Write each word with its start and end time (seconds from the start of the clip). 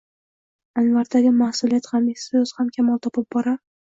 Anvardagi 0.81 1.33
ma’suliyat 1.41 1.91
ham, 1.91 2.09
iste’dod 2.15 2.55
ham 2.61 2.73
kamol 2.79 3.03
topib 3.05 3.29
borar 3.37 3.61